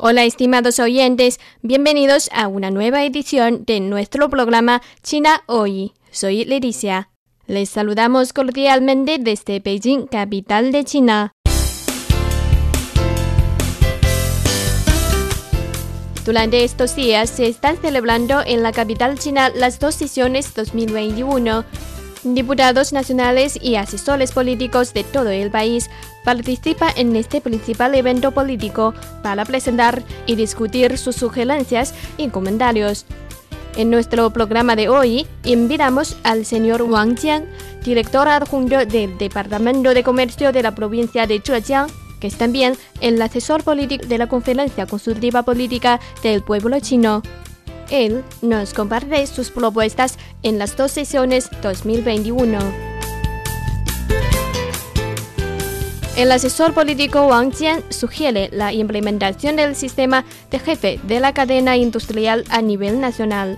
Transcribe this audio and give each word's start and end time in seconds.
Hola 0.00 0.22
estimados 0.22 0.78
oyentes, 0.78 1.40
bienvenidos 1.60 2.30
a 2.32 2.46
una 2.46 2.70
nueva 2.70 3.02
edición 3.02 3.64
de 3.64 3.80
nuestro 3.80 4.30
programa 4.30 4.80
China 5.02 5.42
Hoy. 5.46 5.92
Soy 6.12 6.44
Leticia. 6.44 7.10
Les 7.48 7.68
saludamos 7.68 8.32
cordialmente 8.32 9.18
desde 9.18 9.58
Beijing, 9.58 10.06
capital 10.06 10.70
de 10.70 10.84
China. 10.84 11.32
Durante 16.24 16.62
estos 16.62 16.94
días 16.94 17.28
se 17.28 17.48
están 17.48 17.76
celebrando 17.76 18.40
en 18.46 18.62
la 18.62 18.70
capital 18.70 19.18
china 19.18 19.50
las 19.52 19.80
dos 19.80 19.96
sesiones 19.96 20.54
2021 20.54 21.64
Diputados 22.24 22.92
nacionales 22.92 23.58
y 23.62 23.76
asesores 23.76 24.32
políticos 24.32 24.92
de 24.92 25.04
todo 25.04 25.30
el 25.30 25.50
país 25.50 25.88
participan 26.24 26.90
en 26.96 27.14
este 27.14 27.40
principal 27.40 27.94
evento 27.94 28.32
político 28.32 28.92
para 29.22 29.44
presentar 29.44 30.02
y 30.26 30.34
discutir 30.34 30.98
sus 30.98 31.14
sugerencias 31.14 31.94
y 32.16 32.28
comentarios. 32.28 33.06
En 33.76 33.90
nuestro 33.90 34.30
programa 34.30 34.74
de 34.74 34.88
hoy 34.88 35.28
invitamos 35.44 36.16
al 36.24 36.44
señor 36.44 36.82
Wang 36.82 37.16
Jian, 37.16 37.44
director 37.84 38.26
adjunto 38.26 38.84
del 38.84 39.16
Departamento 39.16 39.94
de 39.94 40.02
Comercio 40.02 40.50
de 40.50 40.64
la 40.64 40.74
provincia 40.74 41.28
de 41.28 41.40
Zhejiang, 41.40 41.88
que 42.18 42.26
es 42.26 42.36
también 42.36 42.76
el 43.00 43.22
asesor 43.22 43.62
político 43.62 44.04
de 44.06 44.18
la 44.18 44.26
Conferencia 44.26 44.86
Consultiva 44.86 45.44
Política 45.44 46.00
del 46.24 46.42
Pueblo 46.42 46.80
Chino. 46.80 47.22
Él 47.90 48.24
nos 48.42 48.74
comparte 48.74 49.26
sus 49.26 49.50
propuestas 49.50 50.18
en 50.42 50.58
las 50.58 50.76
dos 50.76 50.92
sesiones 50.92 51.50
2021. 51.62 52.58
El 56.16 56.32
asesor 56.32 56.74
político 56.74 57.28
Wang 57.28 57.52
Jian 57.52 57.80
sugiere 57.90 58.50
la 58.52 58.72
implementación 58.72 59.54
del 59.54 59.76
sistema 59.76 60.24
de 60.50 60.58
jefe 60.58 60.98
de 61.04 61.20
la 61.20 61.32
cadena 61.32 61.76
industrial 61.76 62.44
a 62.50 62.60
nivel 62.60 63.00
nacional. 63.00 63.56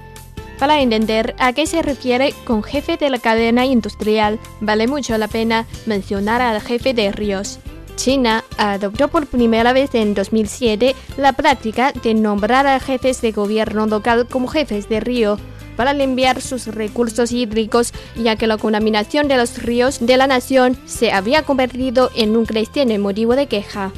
Para 0.58 0.82
entender 0.82 1.34
a 1.38 1.54
qué 1.54 1.66
se 1.66 1.80
refiere 1.80 2.34
con 2.44 2.62
jefe 2.62 2.98
de 2.98 3.08
la 3.08 3.18
cadena 3.18 3.64
industrial, 3.64 4.38
vale 4.60 4.86
mucho 4.88 5.16
la 5.16 5.26
pena 5.26 5.66
mencionar 5.86 6.42
al 6.42 6.60
jefe 6.60 6.92
de 6.92 7.10
Ríos. 7.10 7.60
China 8.00 8.44
adoptó 8.56 9.08
por 9.08 9.26
primera 9.26 9.74
vez 9.74 9.94
en 9.94 10.14
2007 10.14 10.94
la 11.18 11.34
práctica 11.34 11.92
de 11.92 12.14
nombrar 12.14 12.66
a 12.66 12.80
jefes 12.80 13.20
de 13.20 13.30
gobierno 13.30 13.86
local 13.86 14.26
como 14.26 14.48
jefes 14.48 14.88
de 14.88 15.00
río 15.00 15.38
para 15.76 15.92
limpiar 15.92 16.40
sus 16.40 16.66
recursos 16.66 17.30
hídricos, 17.30 17.92
ya 18.16 18.36
que 18.36 18.46
la 18.46 18.56
contaminación 18.56 19.28
de 19.28 19.36
los 19.36 19.62
ríos 19.62 19.98
de 20.00 20.16
la 20.16 20.26
nación 20.26 20.78
se 20.86 21.12
había 21.12 21.42
convertido 21.42 22.10
en 22.14 22.38
un 22.38 22.46
creciente 22.46 22.98
motivo 22.98 23.36
de 23.36 23.48
queja. 23.48 23.92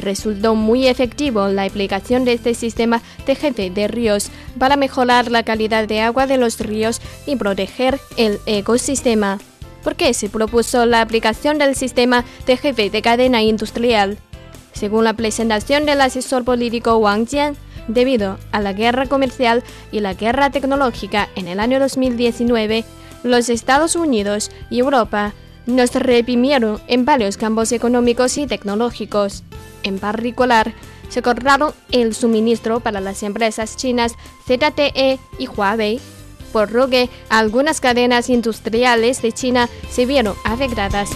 Resultó 0.00 0.56
muy 0.56 0.88
efectivo 0.88 1.46
la 1.46 1.62
aplicación 1.62 2.24
de 2.24 2.32
este 2.32 2.54
sistema 2.54 3.02
de 3.24 3.36
jefe 3.36 3.70
de 3.70 3.86
ríos 3.86 4.30
para 4.58 4.76
mejorar 4.76 5.30
la 5.30 5.44
calidad 5.44 5.86
de 5.86 6.00
agua 6.00 6.26
de 6.26 6.38
los 6.38 6.58
ríos 6.58 7.00
y 7.24 7.36
proteger 7.36 8.00
el 8.16 8.40
ecosistema. 8.46 9.38
¿Por 9.88 9.96
qué 9.96 10.12
se 10.12 10.28
propuso 10.28 10.84
la 10.84 11.00
aplicación 11.00 11.56
del 11.56 11.74
sistema 11.74 12.22
de 12.44 12.58
jefe 12.58 12.90
de 12.90 13.00
cadena 13.00 13.40
industrial. 13.40 14.18
Según 14.74 15.04
la 15.04 15.14
presentación 15.14 15.86
del 15.86 16.02
asesor 16.02 16.44
político 16.44 16.98
Wang 16.98 17.26
Jian, 17.26 17.56
debido 17.86 18.36
a 18.52 18.60
la 18.60 18.74
guerra 18.74 19.06
comercial 19.06 19.64
y 19.90 20.00
la 20.00 20.12
guerra 20.12 20.50
tecnológica 20.50 21.30
en 21.36 21.48
el 21.48 21.58
año 21.58 21.80
2019, 21.80 22.84
los 23.22 23.48
Estados 23.48 23.96
Unidos 23.96 24.50
y 24.68 24.80
Europa 24.80 25.32
nos 25.64 25.94
reprimieron 25.94 26.82
en 26.86 27.06
varios 27.06 27.38
campos 27.38 27.72
económicos 27.72 28.36
y 28.36 28.46
tecnológicos. 28.46 29.42
En 29.84 29.98
particular, 29.98 30.74
se 31.08 31.22
cortaron 31.22 31.72
el 31.92 32.14
suministro 32.14 32.80
para 32.80 33.00
las 33.00 33.22
empresas 33.22 33.74
chinas 33.78 34.12
ZTE 34.46 35.18
y 35.38 35.46
Huawei 35.46 35.98
por 36.52 36.72
lo 36.72 36.88
que 36.88 37.08
algunas 37.28 37.80
cadenas 37.80 38.28
industriales 38.28 39.22
de 39.22 39.32
China 39.32 39.68
se 39.90 40.06
vieron 40.06 40.34
afectadas. 40.44 41.10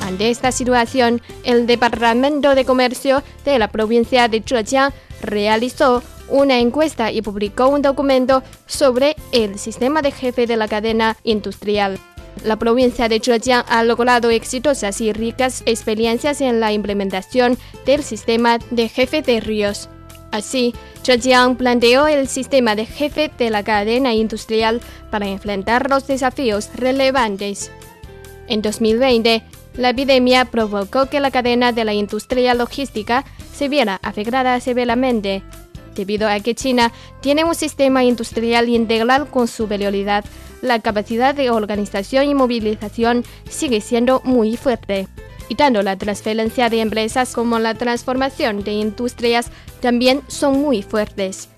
Ante 0.00 0.30
esta 0.30 0.52
situación, 0.52 1.22
el 1.44 1.66
Departamento 1.66 2.54
de 2.54 2.64
Comercio 2.64 3.22
de 3.44 3.58
la 3.58 3.68
provincia 3.68 4.28
de 4.28 4.42
Zhejiang 4.42 4.92
realizó 5.22 6.02
una 6.28 6.58
encuesta 6.58 7.12
y 7.12 7.22
publicó 7.22 7.68
un 7.68 7.82
documento 7.82 8.42
sobre 8.66 9.16
el 9.32 9.58
sistema 9.58 10.02
de 10.02 10.10
jefe 10.10 10.46
de 10.46 10.56
la 10.56 10.68
cadena 10.68 11.16
industrial. 11.24 11.98
La 12.44 12.56
provincia 12.56 13.08
de 13.08 13.20
Zhejiang 13.20 13.64
ha 13.68 13.84
logrado 13.84 14.30
exitosas 14.30 15.00
y 15.00 15.12
ricas 15.12 15.62
experiencias 15.66 16.40
en 16.40 16.60
la 16.60 16.72
implementación 16.72 17.56
del 17.86 18.02
sistema 18.02 18.58
de 18.70 18.88
jefe 18.88 19.22
de 19.22 19.40
ríos. 19.40 19.88
Así, 20.32 20.74
Zhejiang 21.04 21.56
planteó 21.56 22.08
el 22.08 22.26
sistema 22.26 22.74
de 22.74 22.86
jefe 22.86 23.30
de 23.36 23.50
la 23.50 23.62
cadena 23.62 24.14
industrial 24.14 24.80
para 25.10 25.28
enfrentar 25.28 25.90
los 25.90 26.06
desafíos 26.06 26.70
relevantes. 26.74 27.70
En 28.48 28.62
2020, 28.62 29.42
la 29.76 29.90
epidemia 29.90 30.46
provocó 30.46 31.06
que 31.06 31.20
la 31.20 31.30
cadena 31.30 31.72
de 31.72 31.84
la 31.84 31.92
industria 31.92 32.54
logística 32.54 33.26
se 33.52 33.68
viera 33.68 34.00
afectada 34.02 34.58
severamente. 34.60 35.42
Debido 35.94 36.26
a 36.26 36.40
que 36.40 36.54
China 36.54 36.92
tiene 37.20 37.44
un 37.44 37.54
sistema 37.54 38.02
industrial 38.02 38.70
integral 38.70 39.28
con 39.28 39.46
superioridad, 39.46 40.24
la 40.62 40.78
capacidad 40.80 41.34
de 41.34 41.50
organización 41.50 42.24
y 42.24 42.34
movilización 42.34 43.22
sigue 43.50 43.82
siendo 43.82 44.22
muy 44.24 44.56
fuerte 44.56 45.08
y 45.52 45.54
tanto 45.54 45.82
la 45.82 45.98
transferencia 45.98 46.70
de 46.70 46.80
empresas 46.80 47.34
como 47.34 47.58
la 47.58 47.74
transformación 47.74 48.64
de 48.64 48.72
industrias 48.72 49.50
también 49.80 50.22
son 50.26 50.62
muy 50.62 50.80
fuertes. 50.80 51.50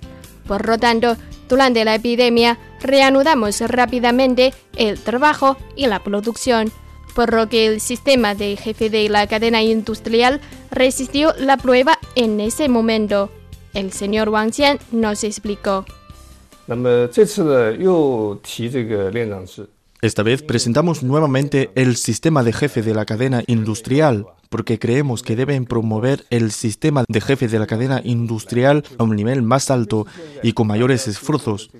Por 0.49 0.66
lo 0.66 0.78
tanto, 0.78 1.16
durante 1.49 1.84
la 1.84 1.94
epidemia 1.94 2.59
reanudamos 2.82 3.60
rápidamente 3.60 4.53
el 4.77 4.99
trabajo 4.99 5.56
y 5.77 5.87
la 5.87 6.03
producción, 6.03 6.72
por 7.15 7.32
lo 7.32 7.49
que 7.49 7.66
el 7.66 7.81
sistema 7.81 8.34
de 8.34 8.56
jefe 8.56 8.91
de 8.91 9.09
la 9.09 9.28
cadena 9.28 9.62
industrial 9.62 10.41
resistió 10.72 11.32
la 11.38 11.56
prueba 11.56 11.97
en 12.16 12.41
ese 12.41 12.69
momento. 12.69 13.31
El 13.75 13.93
señor 13.93 14.28
Wang 14.28 14.50
Xian 14.50 14.81
nos 14.91 15.22
explicó. 15.22 15.84
Esta 20.04 20.22
vez 20.22 20.42
presentamos 20.42 21.03
nuevamente 21.03 21.70
el 21.76 21.97
sistema 21.97 22.42
de 22.42 22.53
jefe 22.53 22.82
de 22.82 22.92
la 22.92 23.06
cadena 23.06 23.42
industrial, 23.47 24.26
porque 24.50 24.78
creemos 24.78 25.22
que 25.22 25.34
deben 25.34 25.65
promover 25.65 26.26
el 26.28 26.52
sistema 26.52 27.06
de 27.08 27.23
jefe 27.23 27.49
de 27.49 27.58
la 27.58 27.67
cadena 27.67 28.02
industrial 28.05 28.84
a 28.99 29.05
un 29.05 29.17
nivel 29.17 29.40
más 29.40 29.70
alto 29.70 30.06
y 30.43 30.52
con 30.52 30.67
mayores 30.67 31.08
esfuerzos. 31.08 31.70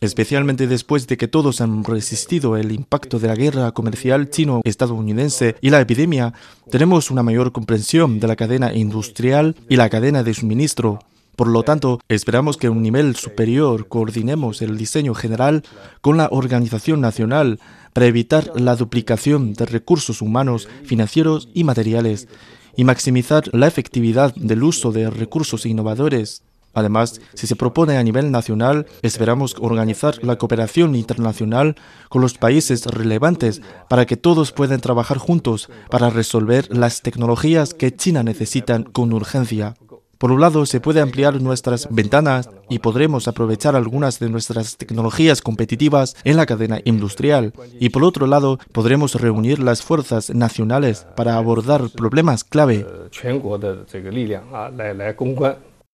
Especialmente 0.00 0.68
después 0.68 1.06
de 1.06 1.18
que 1.18 1.28
todos 1.28 1.60
han 1.60 1.84
resistido 1.84 2.56
el 2.56 2.72
impacto 2.72 3.18
de 3.18 3.28
la 3.28 3.36
guerra 3.36 3.72
comercial 3.72 4.30
chino-estadounidense 4.30 5.56
y 5.60 5.68
la 5.68 5.82
epidemia, 5.82 6.32
tenemos 6.70 7.10
una 7.10 7.22
mayor 7.22 7.52
comprensión 7.52 8.20
de 8.20 8.26
la 8.26 8.36
cadena 8.36 8.72
industrial 8.72 9.54
y 9.68 9.76
la 9.76 9.90
cadena 9.90 10.22
de 10.22 10.32
suministro. 10.32 11.00
Por 11.36 11.48
lo 11.48 11.62
tanto, 11.62 12.00
esperamos 12.08 12.56
que 12.56 12.66
a 12.66 12.70
un 12.70 12.82
nivel 12.82 13.16
superior 13.16 13.88
coordinemos 13.88 14.60
el 14.62 14.76
diseño 14.76 15.14
general 15.14 15.62
con 16.00 16.16
la 16.16 16.28
organización 16.30 17.00
nacional 17.00 17.58
para 17.92 18.06
evitar 18.06 18.52
la 18.54 18.76
duplicación 18.76 19.54
de 19.54 19.66
recursos 19.66 20.22
humanos, 20.22 20.68
financieros 20.84 21.48
y 21.54 21.64
materiales 21.64 22.28
y 22.76 22.84
maximizar 22.84 23.44
la 23.52 23.66
efectividad 23.66 24.34
del 24.34 24.62
uso 24.62 24.92
de 24.92 25.10
recursos 25.10 25.66
innovadores. 25.66 26.42
Además, 26.72 27.20
si 27.34 27.46
se 27.46 27.56
propone 27.56 27.96
a 27.96 28.02
nivel 28.02 28.30
nacional, 28.30 28.86
esperamos 29.02 29.56
organizar 29.60 30.22
la 30.22 30.36
cooperación 30.36 30.94
internacional 30.94 31.74
con 32.08 32.22
los 32.22 32.34
países 32.34 32.86
relevantes 32.86 33.60
para 33.88 34.06
que 34.06 34.16
todos 34.16 34.52
puedan 34.52 34.80
trabajar 34.80 35.18
juntos 35.18 35.68
para 35.90 36.10
resolver 36.10 36.68
las 36.70 37.02
tecnologías 37.02 37.74
que 37.74 37.94
China 37.94 38.22
necesita 38.22 38.84
con 38.84 39.12
urgencia. 39.12 39.74
Por 40.20 40.32
un 40.32 40.42
lado, 40.42 40.66
se 40.66 40.80
puede 40.80 41.00
ampliar 41.00 41.40
nuestras 41.40 41.88
ventanas 41.90 42.50
y 42.68 42.80
podremos 42.80 43.26
aprovechar 43.26 43.74
algunas 43.74 44.18
de 44.18 44.28
nuestras 44.28 44.76
tecnologías 44.76 45.40
competitivas 45.40 46.14
en 46.24 46.36
la 46.36 46.44
cadena 46.44 46.78
industrial. 46.84 47.54
Y 47.78 47.88
por 47.88 48.04
otro 48.04 48.26
lado, 48.26 48.58
podremos 48.72 49.14
reunir 49.14 49.60
las 49.60 49.80
fuerzas 49.80 50.28
nacionales 50.28 51.06
para 51.16 51.36
abordar 51.36 51.88
problemas 51.88 52.44
clave. 52.44 52.84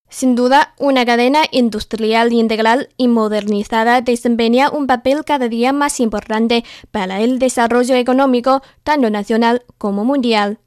Sin 0.08 0.34
duda, 0.34 0.74
una 0.80 1.06
cadena 1.06 1.42
industrial 1.52 2.32
integral 2.32 2.88
y 2.96 3.06
modernizada 3.06 4.00
desempeña 4.00 4.70
un 4.70 4.88
papel 4.88 5.24
cada 5.24 5.48
día 5.48 5.72
más 5.72 6.00
importante 6.00 6.64
para 6.90 7.20
el 7.20 7.38
desarrollo 7.38 7.94
económico, 7.94 8.60
tanto 8.82 9.08
nacional 9.08 9.62
como 9.78 10.04
mundial. 10.04 10.58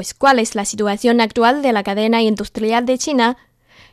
Pues, 0.00 0.14
¿cuál 0.14 0.38
es 0.38 0.54
la 0.54 0.64
situación 0.64 1.20
actual 1.20 1.60
de 1.60 1.74
la 1.74 1.82
cadena 1.82 2.22
industrial 2.22 2.86
de 2.86 2.96
China? 2.96 3.36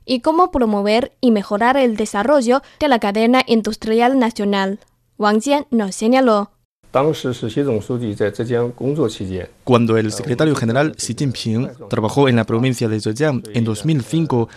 ¿Y 0.05 0.21
cómo 0.21 0.51
promover 0.51 1.11
y 1.19 1.31
mejorar 1.31 1.75
el 1.75 1.97
desarrollo 1.97 2.61
de 2.79 2.87
la 2.87 2.99
cadena 2.99 3.41
industrial 3.45 4.17
nacional? 4.17 4.79
Wang 5.17 5.41
Jian 5.41 5.65
nos 5.69 5.95
señaló. 5.95 6.51
Cuando 9.65 9.97
el 9.97 10.11
secretario 10.13 10.55
general 10.55 10.95
Xi 10.95 11.13
Jinping 11.13 11.71
trabajó 11.89 12.29
en 12.29 12.37
la 12.37 12.45
provincia 12.45 12.87
de 12.87 13.01
Zhejiang 13.01 13.43
en 13.53 13.65
2005, 13.65 14.47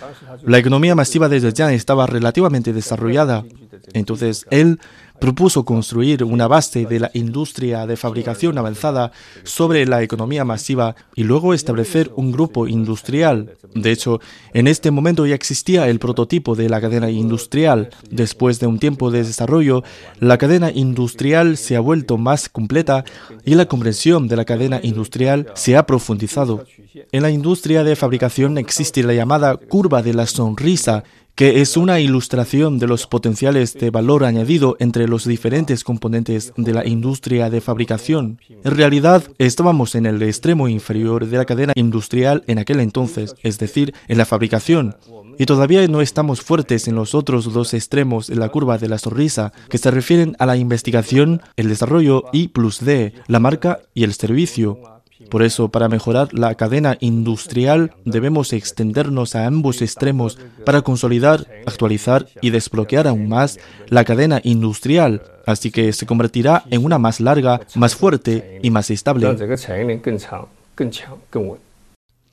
la 0.45 0.59
economía 0.59 0.95
masiva 0.95 1.29
de 1.29 1.41
Zhejiang 1.41 1.73
estaba 1.73 2.07
relativamente 2.07 2.73
desarrollada. 2.73 3.45
Entonces, 3.93 4.47
él 4.51 4.79
propuso 5.21 5.65
construir 5.65 6.25
una 6.25 6.49
base 6.49 6.87
de 6.87 6.99
la 6.99 7.11
industria 7.15 7.87
de 7.87 7.97
fabricación 7.97 8.57
avanzada 8.59 9.13
sobre 9.45 9.87
la 9.87 10.03
economía 10.03 10.45
masiva 10.45 10.97
y 11.15 11.25
luego 11.25 11.55
establecer 11.55 12.11
un 12.17 12.33
grupo 12.33 12.67
industrial. 12.67 13.57
De 13.75 13.93
hecho, 13.93 14.21
en 14.55 14.67
este 14.67 14.91
momento 14.91 15.27
ya 15.27 15.35
existía 15.35 15.89
el 15.89 15.99
prototipo 15.99 16.57
de 16.57 16.69
la 16.69 16.81
cadena 16.81 17.11
industrial. 17.11 17.91
Después 18.11 18.59
de 18.59 18.67
un 18.67 18.79
tiempo 18.79 19.11
de 19.11 19.23
desarrollo, 19.23 19.85
la 20.19 20.39
cadena 20.39 20.71
industrial 20.73 21.59
se 21.59 21.77
ha 21.77 21.81
vuelto 21.81 22.17
más 22.17 22.49
completa 22.49 23.05
y 23.45 23.55
la 23.55 23.67
comprensión 23.67 24.27
de 24.27 24.37
la 24.37 24.47
cadena 24.47 24.81
industrial 24.83 25.53
se 25.55 25.77
ha 25.77 25.87
profundizado. 25.87 26.65
En 27.13 27.23
la 27.23 27.31
industria 27.31 27.85
de 27.85 27.95
fabricación 27.95 28.59
existe 28.59 29.03
la 29.03 29.15
llamada 29.15 29.57
curva 29.57 30.03
de 30.03 30.15
la 30.15 30.27
sonrisa, 30.27 31.05
que 31.35 31.61
es 31.61 31.77
una 31.77 32.01
ilustración 32.01 32.79
de 32.79 32.87
los 32.87 33.07
potenciales 33.07 33.75
de 33.75 33.91
valor 33.91 34.25
añadido 34.25 34.77
entre 34.79 35.09
los 35.09 35.25
diferentes 35.25 35.85
componentes 35.85 36.53
de 36.57 36.75
la 36.75 36.87
industria 36.87 37.51
de 37.51 37.61
fabricación. 37.61 38.41
En 38.65 38.77
realidad, 38.77 39.25
estábamos 39.39 39.95
en 39.95 40.07
el 40.07 40.23
extremo 40.23 40.69
inferior 40.69 41.27
de 41.27 41.39
la 41.39 41.45
cadena 41.45 41.73
industrial 41.77 42.45
en 42.47 42.59
aquel 42.59 42.81
entonces, 42.81 43.35
es 43.43 43.59
decir, 43.59 43.95
en 44.09 44.19
la 44.19 44.27
fabricación. 44.27 44.97
Y 45.39 45.47
todavía 45.47 45.87
no 45.89 46.03
estamos 46.03 46.43
fuertes 46.43 46.87
en 46.87 46.95
los 46.95 47.15
otros 47.15 47.51
dos 47.53 47.73
extremos 47.73 48.27
de 48.27 48.37
la 48.37 48.51
curva 48.51 48.77
de 48.77 48.89
la 48.89 48.99
sonrisa, 48.99 49.53
que 49.71 49.79
se 49.79 49.91
refieren 49.91 50.37
a 50.39 50.47
la 50.47 50.57
investigación, 50.57 51.41
el 51.57 51.69
desarrollo 51.69 52.25
y 52.33 52.49
plus 52.49 52.85
D, 52.85 53.15
la 53.27 53.41
marca 53.41 53.81
y 53.95 54.05
el 54.05 54.13
servicio. 54.13 55.00
Por 55.29 55.43
eso, 55.43 55.69
para 55.69 55.89
mejorar 55.89 56.33
la 56.33 56.55
cadena 56.55 56.97
industrial, 57.01 57.93
debemos 58.05 58.53
extendernos 58.53 59.35
a 59.35 59.47
ambos 59.47 59.83
extremos 59.83 60.39
para 60.65 60.83
consolidar, 60.83 61.47
actualizar 61.67 62.27
y 62.41 62.51
desbloquear 62.51 63.07
aún 63.07 63.29
más 63.29 63.59
la 63.89 64.05
cadena 64.05 64.41
industrial, 64.43 65.23
así 65.47 65.71
que 65.71 65.93
se 65.93 66.07
convertirá 66.07 66.65
en 66.71 66.85
una 66.85 66.99
más 66.99 67.21
larga, 67.21 67.61
más 67.75 67.95
fuerte 67.95 68.61
y 68.63 68.71
más 68.71 68.91
estable. 68.91 69.37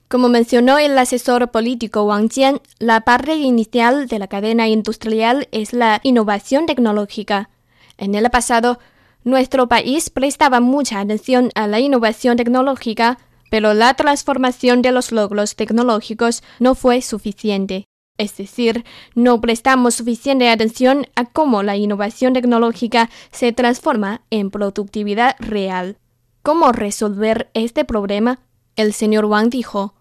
Como 0.07 0.30
mencionó 0.30 0.78
el 0.78 0.98
asesor 0.98 1.51
político 1.51 2.04
Wang 2.04 2.30
Jian, 2.31 2.62
la 2.80 3.01
parte 3.01 3.36
inicial 3.36 4.07
de 4.07 4.19
la 4.19 4.28
cadena 4.28 4.69
industrial 4.69 5.50
es 5.51 5.74
la 5.74 6.00
innovación 6.04 6.66
tecnológica. 6.66 7.50
En 7.98 8.16
el 8.16 8.30
pasado, 8.30 8.80
nuestro 9.27 9.68
país 9.68 10.09
prestaba 10.09 10.62
mucha 10.62 11.01
atención 11.01 11.51
a 11.53 11.68
la 11.68 11.79
innovación 11.79 12.38
tecnológica, 12.38 13.19
pero 13.51 13.74
la 13.74 13.94
transformación 13.94 14.81
de 14.81 14.94
los 14.94 15.12
logros 15.12 15.56
tecnológicos 15.56 16.44
no 16.59 16.75
fue 16.75 17.01
suficiente. 17.01 17.85
Es 18.18 18.38
decir, 18.38 18.85
no 19.13 19.41
prestamos 19.41 19.95
suficiente 19.95 20.50
atención 20.50 21.07
a 21.15 21.25
cómo 21.25 21.62
la 21.62 21.75
innovación 21.75 22.33
tecnológica 22.33 23.09
se 23.31 23.51
transforma 23.51 24.21
en 24.31 24.50
productividad 24.50 25.35
real. 25.39 25.97
¿Cómo 26.41 26.71
resolver 26.71 27.51
este 27.53 27.85
problema? 27.85 28.39
El 28.77 28.94
señor 28.94 29.25
Wang 29.25 29.50
dijo, 29.50 29.94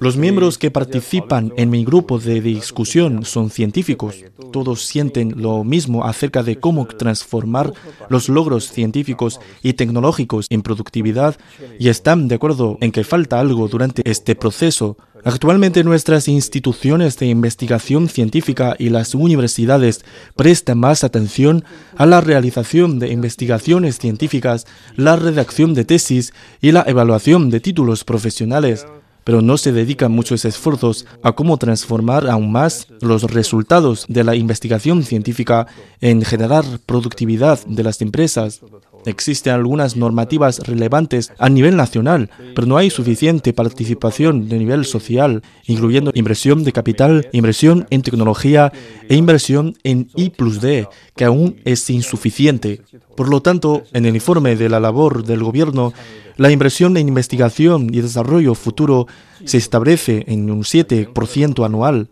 los 0.00 0.16
miembros 0.16 0.56
que 0.56 0.70
participan 0.70 1.52
en 1.56 1.68
mi 1.68 1.84
grupo 1.84 2.18
de 2.18 2.40
discusión 2.40 3.24
son 3.26 3.50
científicos. 3.50 4.24
Todos 4.52 4.86
sienten 4.86 5.34
lo 5.42 5.64
mismo 5.64 6.04
acerca 6.04 6.42
de 6.42 6.56
cómo 6.56 6.86
transformar 6.86 7.74
los 8.08 8.30
logros 8.30 8.70
científicos 8.70 9.38
y 9.62 9.74
tecnológicos 9.74 10.46
en 10.48 10.62
productividad 10.62 11.36
y 11.78 11.88
están 11.90 12.26
de 12.26 12.36
acuerdo 12.36 12.78
en 12.80 12.90
que 12.90 13.04
falta 13.04 13.38
algo 13.38 13.68
durante 13.68 14.02
este 14.10 14.34
proceso 14.34 14.96
Actualmente 15.26 15.84
nuestras 15.84 16.28
instituciones 16.28 17.16
de 17.16 17.26
investigación 17.26 18.10
científica 18.10 18.76
y 18.78 18.90
las 18.90 19.14
universidades 19.14 20.04
prestan 20.36 20.78
más 20.78 21.02
atención 21.02 21.64
a 21.96 22.04
la 22.04 22.20
realización 22.20 22.98
de 22.98 23.08
investigaciones 23.08 23.98
científicas, 23.98 24.66
la 24.96 25.16
redacción 25.16 25.72
de 25.72 25.86
tesis 25.86 26.34
y 26.60 26.72
la 26.72 26.84
evaluación 26.86 27.48
de 27.48 27.60
títulos 27.60 28.04
profesionales, 28.04 28.86
pero 29.24 29.40
no 29.40 29.56
se 29.56 29.72
dedican 29.72 30.12
muchos 30.12 30.44
esfuerzos 30.44 31.06
a 31.22 31.32
cómo 31.32 31.56
transformar 31.56 32.28
aún 32.28 32.52
más 32.52 32.88
los 33.00 33.22
resultados 33.22 34.04
de 34.08 34.24
la 34.24 34.34
investigación 34.34 35.04
científica 35.04 35.66
en 36.02 36.20
generar 36.20 36.64
productividad 36.84 37.64
de 37.66 37.82
las 37.82 38.02
empresas. 38.02 38.60
Existen 39.06 39.52
algunas 39.52 39.96
normativas 39.96 40.60
relevantes 40.60 41.32
a 41.38 41.48
nivel 41.48 41.76
nacional, 41.76 42.30
pero 42.54 42.66
no 42.66 42.76
hay 42.76 42.90
suficiente 42.90 43.52
participación 43.52 44.48
de 44.48 44.58
nivel 44.58 44.84
social, 44.84 45.42
incluyendo 45.66 46.10
inversión 46.14 46.64
de 46.64 46.72
capital, 46.72 47.28
inversión 47.32 47.86
en 47.90 48.02
tecnología 48.02 48.72
e 49.08 49.14
inversión 49.14 49.74
en 49.84 50.08
I 50.16 50.32
D, 50.60 50.88
que 51.16 51.24
aún 51.24 51.56
es 51.64 51.88
insuficiente. 51.90 52.82
Por 53.16 53.28
lo 53.28 53.40
tanto, 53.42 53.82
en 53.92 54.06
el 54.06 54.14
informe 54.14 54.56
de 54.56 54.68
la 54.68 54.80
labor 54.80 55.24
del 55.24 55.42
gobierno, 55.42 55.92
la 56.36 56.50
inversión 56.50 56.96
en 56.96 57.08
investigación 57.08 57.94
y 57.94 58.00
desarrollo 58.00 58.54
futuro 58.54 59.06
se 59.44 59.58
establece 59.58 60.24
en 60.26 60.50
un 60.50 60.62
7% 60.62 61.64
anual. 61.64 62.08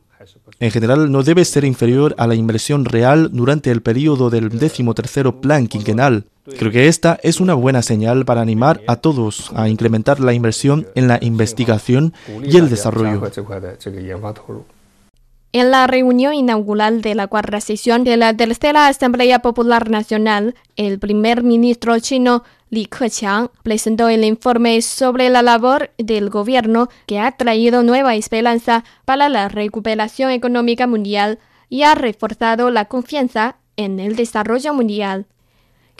En 0.60 0.70
general, 0.70 1.10
no 1.10 1.24
debe 1.24 1.44
ser 1.44 1.64
inferior 1.64 2.14
a 2.18 2.28
la 2.28 2.36
inversión 2.36 2.84
real 2.84 3.30
durante 3.32 3.72
el 3.72 3.82
periodo 3.82 4.30
del 4.30 4.48
decimotercero 4.50 5.40
plan 5.40 5.66
quinquenal. 5.66 6.26
Creo 6.44 6.72
que 6.72 6.88
esta 6.88 7.20
es 7.22 7.40
una 7.40 7.54
buena 7.54 7.82
señal 7.82 8.24
para 8.24 8.40
animar 8.40 8.80
a 8.88 8.96
todos 8.96 9.52
a 9.54 9.68
incrementar 9.68 10.18
la 10.18 10.32
inversión 10.32 10.88
en 10.96 11.06
la 11.06 11.18
investigación 11.22 12.14
y 12.42 12.56
el 12.56 12.68
desarrollo. 12.68 13.22
En 15.54 15.70
la 15.70 15.86
reunión 15.86 16.34
inaugural 16.34 17.02
de 17.02 17.14
la 17.14 17.26
cuarta 17.26 17.60
sesión 17.60 18.04
de 18.04 18.16
la 18.16 18.34
Tercera 18.34 18.88
Asamblea 18.88 19.40
Popular 19.40 19.90
Nacional, 19.90 20.54
el 20.76 20.98
primer 20.98 21.42
ministro 21.42 21.98
chino 22.00 22.42
Li 22.70 22.86
Keqiang 22.86 23.50
presentó 23.62 24.08
el 24.08 24.24
informe 24.24 24.80
sobre 24.80 25.28
la 25.28 25.42
labor 25.42 25.90
del 25.98 26.30
gobierno 26.30 26.88
que 27.06 27.20
ha 27.20 27.30
traído 27.32 27.82
nueva 27.82 28.14
esperanza 28.14 28.82
para 29.04 29.28
la 29.28 29.50
recuperación 29.50 30.30
económica 30.30 30.86
mundial 30.86 31.38
y 31.68 31.82
ha 31.82 31.94
reforzado 31.94 32.70
la 32.70 32.86
confianza 32.86 33.56
en 33.76 34.00
el 34.00 34.16
desarrollo 34.16 34.72
mundial. 34.72 35.26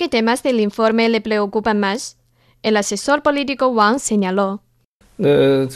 ¿Qué 0.02 0.09
temas 0.09 0.42
del 0.42 0.59
informe 0.59 1.09
le 1.09 1.21
preocupan 1.21 1.78
más? 1.78 2.18
El 2.64 2.76
asesor 2.76 3.23
político 3.23 3.68
Wang 3.68 4.00
señaló. 4.00 4.61
El 5.16 5.68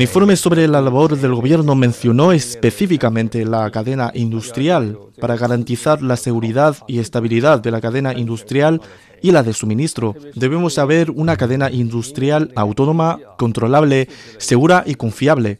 informe 0.00 0.36
sobre 0.36 0.68
la 0.68 0.80
labor 0.80 1.18
del 1.18 1.34
gobierno 1.34 1.74
mencionó 1.74 2.30
específicamente 2.30 3.44
la 3.44 3.68
cadena 3.72 4.12
industrial 4.14 4.96
para 5.20 5.36
garantizar 5.36 6.00
la 6.00 6.16
seguridad 6.16 6.76
y 6.86 7.00
estabilidad 7.00 7.58
de 7.58 7.72
la 7.72 7.80
cadena 7.80 8.16
industrial 8.16 8.80
y 9.20 9.32
la 9.32 9.42
de 9.42 9.52
suministro. 9.52 10.14
Debemos 10.36 10.78
haber 10.78 11.10
una 11.10 11.36
cadena 11.36 11.72
industrial 11.72 12.52
autónoma, 12.54 13.18
controlable, 13.36 14.08
segura 14.36 14.84
y 14.86 14.94
confiable. 14.94 15.58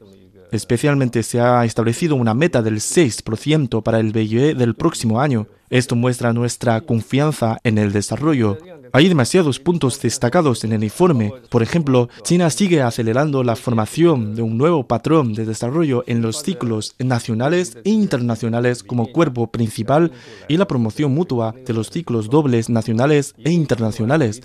Especialmente 0.53 1.25
se 1.25 1.41
ha 1.41 1.65
establecido 1.65 2.15
una 2.15 2.35
meta 2.35 2.63
del 2.63 2.77
6% 2.77 3.83
para 3.83 3.99
el 3.99 4.13
BIE 4.13 4.55
del 4.55 4.77
próximo 4.77 5.21
año. 5.21 5.49
Esto 5.71 5.97
muestra 5.97 6.33
nuestra 6.33 6.81
confianza 6.81 7.59
en 7.63 7.79
el 7.79 7.93
desarrollo. 7.93 8.57
Hay 8.93 9.09
demasiados 9.09 9.61
puntos 9.61 10.01
destacados 10.01 10.65
en 10.65 10.73
el 10.73 10.83
informe. 10.83 11.33
Por 11.51 11.63
ejemplo, 11.63 12.09
China 12.23 12.49
sigue 12.49 12.81
acelerando 12.81 13.45
la 13.45 13.55
formación 13.55 14.35
de 14.35 14.43
un 14.43 14.57
nuevo 14.57 14.87
patrón 14.87 15.35
de 15.35 15.45
desarrollo 15.45 16.05
en 16.07 16.23
los 16.23 16.43
ciclos 16.43 16.95
nacionales 16.99 17.77
e 17.85 17.91
internacionales 17.91 18.83
como 18.83 19.13
cuerpo 19.13 19.51
principal 19.51 20.13
y 20.49 20.57
la 20.57 20.67
promoción 20.67 21.13
mutua 21.13 21.55
de 21.67 21.75
los 21.75 21.91
ciclos 21.91 22.31
dobles 22.31 22.71
nacionales 22.71 23.35
e 23.45 23.51
internacionales. 23.51 24.41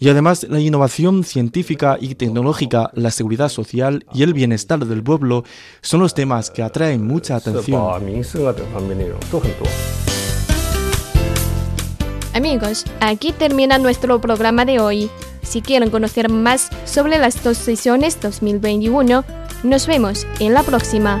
Y 0.00 0.08
además 0.08 0.46
la 0.48 0.60
innovación 0.60 1.24
científica 1.24 1.98
y 2.00 2.14
tecnológica, 2.14 2.90
la 2.94 3.10
seguridad 3.10 3.48
social 3.48 4.04
y 4.14 4.22
el 4.22 4.32
bienestar 4.32 4.84
del 4.84 5.02
pueblo 5.02 5.44
son 5.80 6.00
los 6.00 6.14
temas 6.14 6.50
que 6.50 6.62
atraen 6.62 7.04
mucha 7.04 7.36
atención. 7.36 7.82
Amigos, 12.38 12.84
aquí 13.00 13.32
termina 13.32 13.78
nuestro 13.78 14.20
programa 14.20 14.64
de 14.64 14.78
hoy. 14.78 15.10
Si 15.42 15.60
quieren 15.60 15.90
conocer 15.90 16.28
más 16.28 16.68
sobre 16.84 17.18
las 17.18 17.42
dos 17.42 17.58
sesiones 17.58 18.20
2021, 18.20 19.24
nos 19.64 19.86
vemos 19.88 20.24
en 20.38 20.54
la 20.54 20.62
próxima. 20.62 21.18